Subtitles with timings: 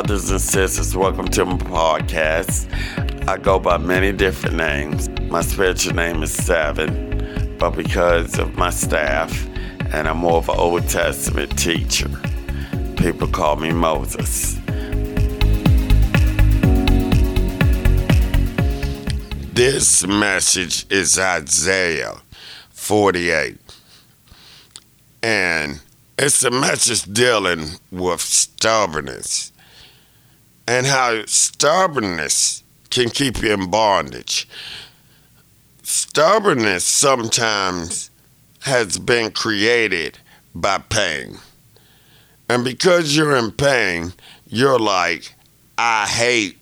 [0.00, 0.96] brothers and sisters.
[0.96, 2.66] Welcome to my podcast.
[3.28, 5.10] I go by many different names.
[5.30, 9.46] My spiritual name is Seven, but because of my staff
[9.92, 12.08] and I'm more of an Old Testament teacher,
[12.96, 14.54] people call me Moses.
[19.52, 22.22] This message is Isaiah
[22.70, 23.58] 48.
[25.22, 25.78] And
[26.18, 29.52] it's a message dealing with stubbornness
[30.70, 34.48] and how stubbornness can keep you in bondage.
[35.82, 38.08] Stubbornness sometimes
[38.60, 40.16] has been created
[40.54, 41.36] by pain.
[42.48, 44.12] And because you're in pain,
[44.46, 45.34] you're like,
[45.76, 46.58] I hate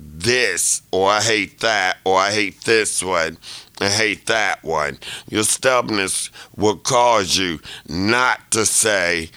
[0.00, 3.38] this, or I hate that, or I hate this one,
[3.80, 4.98] I hate that one.
[5.30, 9.30] Your stubbornness will cause you not to say,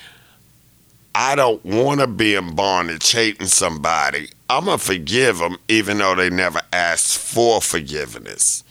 [1.19, 4.29] I don't want to be in bondage hating somebody.
[4.51, 8.63] I'm going to forgive them even though they never asked for forgiveness.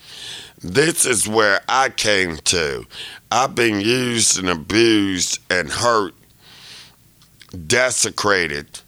[0.63, 2.87] This is where I came to.
[3.33, 6.15] I've been used and abused and hurt,
[7.67, 8.79] desecrated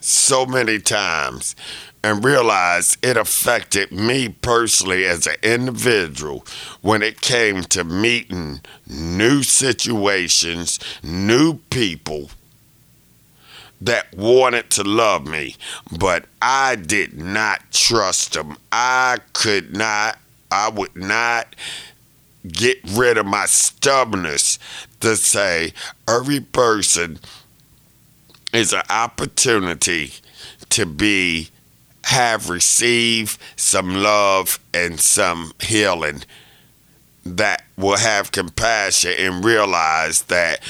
[0.00, 1.54] so many times
[2.02, 6.44] and realized it affected me personally as an individual
[6.80, 12.28] when it came to meeting new situations, new people
[13.84, 15.56] that wanted to love me,
[15.98, 18.56] but I did not trust them.
[18.70, 20.18] I could not,
[20.50, 21.56] I would not
[22.46, 24.58] get rid of my stubbornness
[25.00, 25.72] to say
[26.08, 27.18] every person
[28.52, 30.12] is an opportunity
[30.70, 31.48] to be
[32.04, 36.22] have received some love and some healing
[37.24, 40.60] that will have compassion and realize that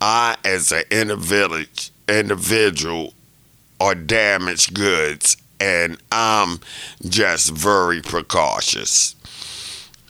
[0.00, 1.64] I, as an individual,
[2.08, 3.14] individual,
[3.80, 6.60] are damaged goods, and I'm
[7.08, 9.16] just very precautious.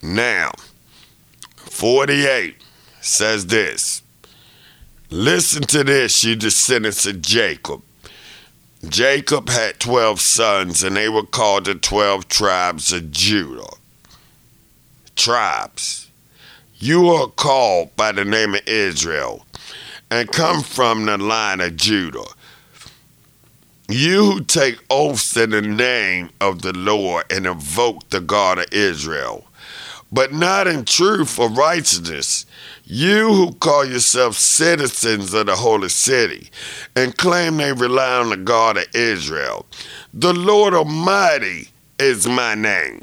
[0.02, 0.52] Now,
[1.56, 2.56] 48
[3.00, 4.02] says this.
[5.10, 7.82] Listen to this, you descendants of Jacob.
[8.88, 13.68] Jacob had 12 sons, and they were called the 12 tribes of Judah.
[15.14, 16.10] Tribes.
[16.78, 19.46] You are called by the name of Israel
[20.12, 22.26] and come from the line of Judah.
[23.88, 28.66] You who take oaths in the name of the Lord and invoke the God of
[28.72, 29.46] Israel,
[30.12, 32.44] but not in truth or righteousness
[32.84, 36.50] you who call yourselves citizens of the holy city
[36.94, 39.64] and claim they rely on the God of Israel,
[40.12, 41.68] the Lord Almighty
[41.98, 43.02] is my name.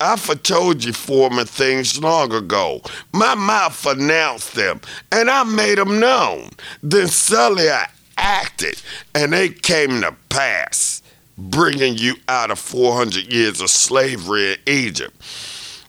[0.00, 2.82] I foretold you former things long ago.
[3.12, 4.80] My mouth announced them,
[5.12, 6.50] and I made them known.
[6.82, 8.80] Then suddenly I acted,
[9.14, 11.02] and they came to pass,
[11.38, 15.14] bringing you out of 400 years of slavery in Egypt.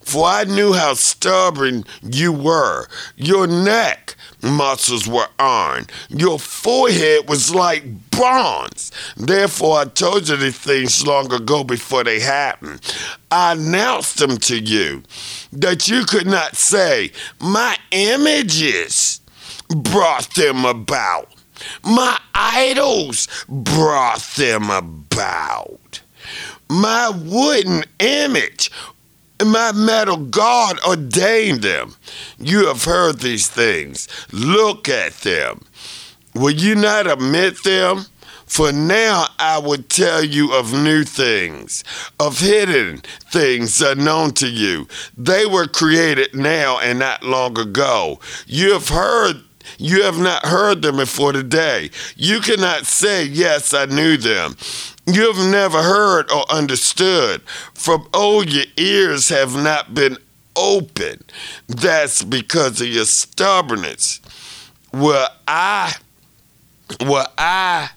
[0.06, 2.88] For I knew how stubborn you were.
[3.18, 5.88] Your neck muscles were iron.
[6.10, 8.92] Your forehead was like bronze.
[9.18, 12.82] Therefore, I told you these things long ago before they happened.
[13.32, 15.02] I announced them to you
[15.52, 19.22] that you could not say, My images
[19.68, 21.34] brought them about.
[21.84, 26.02] My idols brought them about.
[26.70, 28.72] My wooden image
[29.44, 31.96] my matter, God ordained them.
[32.40, 34.08] You have heard these things.
[34.32, 35.66] Look at them.
[36.34, 38.06] Will you not admit them?
[38.46, 41.84] For now I would tell you of new things,
[42.20, 43.02] of hidden
[43.32, 44.88] things unknown to you.
[45.18, 48.20] They were created now and not long ago.
[48.46, 49.42] You have heard
[49.78, 51.90] you have not heard them before today.
[52.16, 54.56] You cannot say, Yes, I knew them.
[55.08, 57.42] You have never heard or understood.
[57.74, 60.18] From old, oh, your ears have not been
[60.56, 61.24] open.
[61.68, 64.20] That's because of your stubbornness.
[64.92, 65.94] Well, I,
[67.02, 67.90] well, I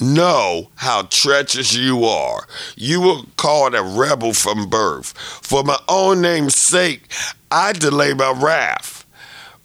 [0.00, 2.46] know how treacherous you are.
[2.76, 5.12] You were called a rebel from birth.
[5.18, 7.12] For my own name's sake,
[7.50, 8.99] I delay my wrath.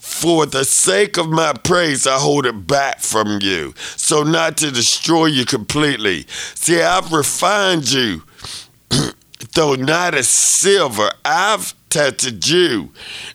[0.05, 4.71] For the sake of my praise, I hold it back from you, so not to
[4.71, 6.25] destroy you completely.
[6.29, 8.21] See, I've refined you,
[9.53, 11.09] though not as silver.
[11.25, 12.91] I've tested you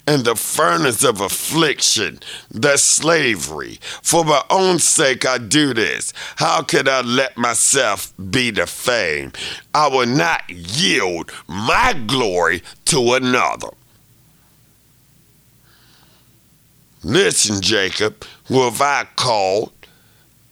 [0.06, 2.20] in the furnace of affliction,
[2.50, 3.78] the slavery.
[4.00, 6.12] For my own sake, I do this.
[6.36, 9.36] How could I let myself be defamed?
[9.74, 13.70] I will not yield my glory to another.
[17.02, 19.72] Listen, Jacob, who have I called?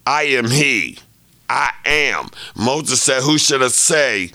[0.07, 0.99] I am he.
[1.51, 2.29] I am.
[2.57, 4.31] Moses said, Who should I say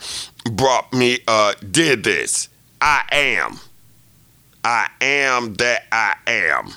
[0.50, 2.48] brought me, uh, did this?
[2.80, 3.58] I am.
[4.62, 6.70] I am that I am.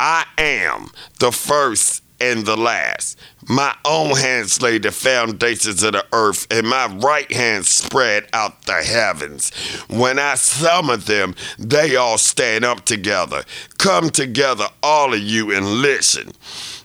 [0.00, 3.18] I am the first and the last.
[3.48, 8.62] My own hands laid the foundations of the earth, and my right hand spread out
[8.62, 9.50] the heavens.
[9.88, 13.42] When I summon them, they all stand up together.
[13.78, 16.32] Come together, all of you, and listen.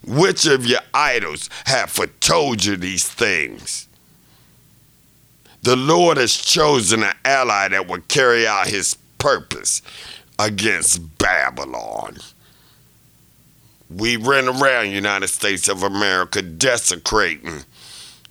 [0.05, 3.87] Which of your idols have foretold you these things?
[5.61, 9.83] The Lord has chosen an ally that will carry out his purpose
[10.39, 12.17] against Babylon.
[13.89, 17.63] We ran around United States of America desecrating,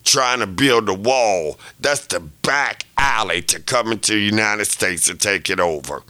[0.04, 1.58] trying to build a wall.
[1.80, 6.02] That's the back alley to come into the United States and take it over.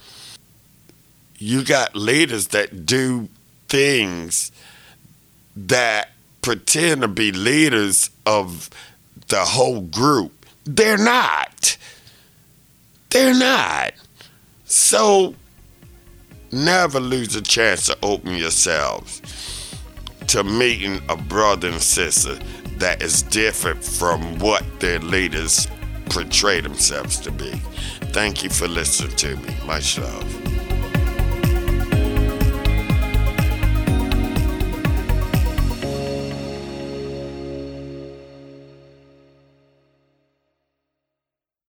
[1.39, 3.29] You got leaders that do
[3.69, 4.51] things
[5.55, 6.11] that
[6.43, 8.71] pretend to be leaders of
[9.29, 10.47] the whole group.
[10.65, 11.77] They're not.
[13.11, 13.93] They're not.
[14.65, 15.35] So
[16.57, 19.23] never lose a chance to open yourselves
[20.29, 22.35] to meeting a brother and sister
[22.79, 25.69] that is different from what their leaders
[26.07, 27.51] portray themselves to be.
[28.13, 29.57] Thank you for listening to me.
[29.67, 30.46] Much love.